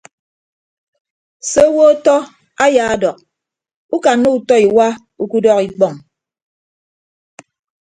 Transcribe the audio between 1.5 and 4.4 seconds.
owo ọtọ ayaadọk ukanna